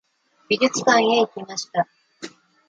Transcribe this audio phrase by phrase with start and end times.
[0.49, 1.87] 美術館へ行きました。